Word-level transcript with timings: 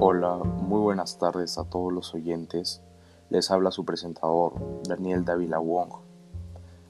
Hola, 0.00 0.38
muy 0.38 0.80
buenas 0.80 1.18
tardes 1.18 1.56
a 1.56 1.64
todos 1.64 1.92
los 1.92 2.14
oyentes. 2.14 2.82
Les 3.30 3.52
habla 3.52 3.70
su 3.70 3.84
presentador, 3.84 4.54
Daniel 4.88 5.24
Dávila 5.24 5.60
Wong. 5.60 5.90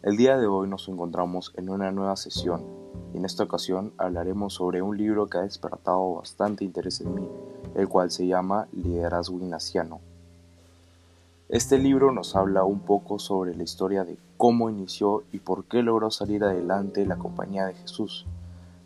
El 0.02 0.16
día 0.16 0.38
de 0.38 0.46
hoy 0.46 0.68
nos 0.68 0.88
encontramos 0.88 1.52
en 1.56 1.68
una 1.68 1.92
nueva 1.92 2.16
sesión 2.16 2.64
y 3.12 3.18
en 3.18 3.26
esta 3.26 3.44
ocasión 3.44 3.92
hablaremos 3.98 4.54
sobre 4.54 4.80
un 4.80 4.96
libro 4.96 5.26
que 5.26 5.36
ha 5.36 5.42
despertado 5.42 6.14
bastante 6.14 6.64
interés 6.64 7.02
en 7.02 7.14
mí, 7.14 7.28
el 7.74 7.88
cual 7.88 8.10
se 8.10 8.26
llama 8.26 8.68
Liderazgo 8.72 9.36
Ignaciano. 9.36 10.00
Este 11.50 11.76
libro 11.76 12.10
nos 12.10 12.34
habla 12.34 12.64
un 12.64 12.80
poco 12.80 13.18
sobre 13.18 13.54
la 13.54 13.64
historia 13.64 14.04
de 14.04 14.16
cómo 14.38 14.70
inició 14.70 15.24
y 15.30 15.40
por 15.40 15.66
qué 15.66 15.82
logró 15.82 16.10
salir 16.10 16.42
adelante 16.42 17.04
la 17.04 17.16
compañía 17.16 17.66
de 17.66 17.74
Jesús, 17.74 18.24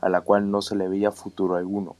a 0.01 0.09
la 0.09 0.23
cual 0.23 0.51
no 0.51 0.61
se 0.61 0.75
le 0.75 0.89
veía 0.89 1.13
futuro 1.13 1.55
alguno 1.55 1.95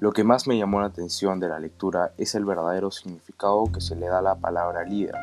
lo 0.00 0.12
que 0.12 0.24
más 0.24 0.46
me 0.46 0.56
llamó 0.56 0.80
la 0.80 0.86
atención 0.86 1.40
de 1.40 1.48
la 1.50 1.60
lectura 1.60 2.14
es 2.16 2.34
el 2.34 2.46
verdadero 2.46 2.90
significado 2.90 3.64
que 3.70 3.82
se 3.82 3.94
le 3.96 4.06
da 4.06 4.20
a 4.20 4.22
la 4.22 4.34
palabra 4.34 4.82
líder. 4.82 5.14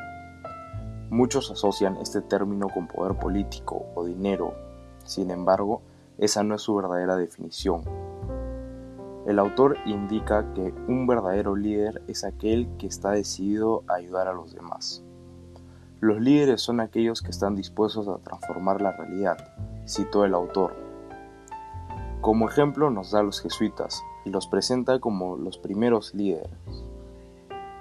Muchos 1.10 1.50
asocian 1.50 1.98
este 1.98 2.22
término 2.22 2.70
con 2.70 2.88
poder 2.88 3.18
político 3.18 3.88
o 3.96 4.06
dinero, 4.06 4.54
sin 5.04 5.32
embargo, 5.32 5.82
esa 6.20 6.44
no 6.44 6.54
es 6.54 6.62
su 6.62 6.76
verdadera 6.76 7.16
definición. 7.16 7.82
El 9.26 9.40
autor 9.40 9.78
indica 9.88 10.54
que 10.54 10.72
un 10.88 11.08
verdadero 11.08 11.56
líder 11.56 12.04
es 12.08 12.24
aquel 12.24 12.70
que 12.78 12.86
está 12.86 13.12
decidido 13.12 13.84
a 13.88 13.96
ayudar 13.96 14.28
a 14.28 14.34
los 14.34 14.54
demás. 14.54 15.04
Los 16.02 16.22
líderes 16.22 16.62
son 16.62 16.82
aquellos 16.82 17.24
que 17.24 17.32
están 17.32 17.56
dispuestos 17.56 18.08
a 18.08 18.20
transformar 18.20 18.80
la 18.84 18.92
realidad, 18.92 19.38
citó 19.88 20.24
el 20.24 20.36
autor. 20.36 20.87
Como 22.22 22.50
ejemplo 22.50 22.90
nos 22.90 23.12
da 23.12 23.20
a 23.20 23.24
los 23.24 23.42
jesuitas, 23.42 24.04
y 24.28 24.30
los 24.30 24.48
presenta 24.48 25.00
como 25.00 25.38
los 25.38 25.58
primeros 25.58 26.14
líderes, 26.14 26.52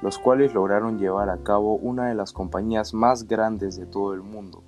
los 0.01 0.17
cuales 0.19 0.55
lograron 0.55 0.99
llevar 0.99 1.29
a 1.29 1.39
cabo 1.39 1.75
una 1.75 2.07
de 2.07 2.15
las 2.15 2.33
compañías 2.33 2.95
más 2.95 3.27
grandes 3.27 3.77
de 3.77 3.85
todo 3.85 4.15
el 4.15 4.23
mundo. 4.23 4.63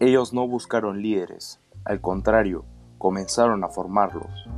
Ellos 0.00 0.32
no 0.32 0.48
buscaron 0.48 1.02
líderes, 1.02 1.60
al 1.84 2.00
contrario, 2.00 2.64
comenzaron 2.96 3.62
a 3.62 3.68
formarlos. 3.68 4.48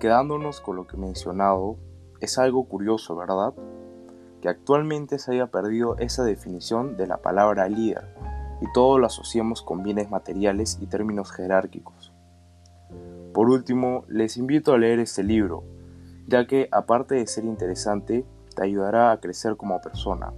Quedándonos 0.00 0.62
con 0.62 0.76
lo 0.76 0.86
que 0.86 0.96
he 0.96 1.00
mencionado, 1.00 1.76
es 2.20 2.38
algo 2.38 2.64
curioso, 2.64 3.14
¿verdad? 3.16 3.52
Que 4.40 4.48
actualmente 4.48 5.18
se 5.18 5.32
haya 5.32 5.48
perdido 5.48 5.98
esa 5.98 6.24
definición 6.24 6.96
de 6.96 7.06
la 7.06 7.18
palabra 7.18 7.68
líder 7.68 8.14
y 8.62 8.72
todo 8.72 8.98
lo 8.98 9.06
asociamos 9.06 9.60
con 9.60 9.82
bienes 9.82 10.10
materiales 10.10 10.78
y 10.80 10.86
términos 10.86 11.32
jerárquicos. 11.32 12.13
Por 13.34 13.50
último, 13.50 14.04
les 14.06 14.36
invito 14.36 14.72
a 14.72 14.78
leer 14.78 15.00
este 15.00 15.24
libro, 15.24 15.64
ya 16.28 16.46
que 16.46 16.68
aparte 16.70 17.16
de 17.16 17.26
ser 17.26 17.44
interesante, 17.44 18.24
te 18.54 18.62
ayudará 18.62 19.10
a 19.10 19.20
crecer 19.20 19.56
como 19.56 19.80
persona. 19.80 20.32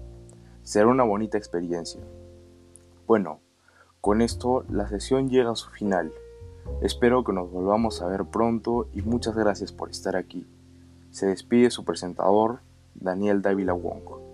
Será 0.63 0.87
una 0.87 1.05
bonita 1.05 1.37
experiencia. 1.37 2.01
Bueno, 3.07 3.41
con 4.01 4.23
esto 4.23 4.65
la 4.71 4.89
sesión 4.89 5.29
llega 5.29 5.51
a 5.51 5.57
su 5.57 5.69
final. 5.69 6.11
Espero 6.81 7.23
que 7.23 7.35
nos 7.35 7.51
volvamos 7.51 8.01
a 8.01 8.07
ver 8.07 8.25
pronto 8.25 8.89
y 8.95 9.03
muchas 9.03 9.37
gracias 9.37 9.73
por 9.73 9.91
estar 9.91 10.17
aquí. 10.17 10.47
Se 11.11 11.27
despide 11.27 11.71
su 11.71 11.85
presentador, 11.85 12.61
Daniel 12.95 13.43
Dávila 13.43 13.75
Wong. 13.75 14.26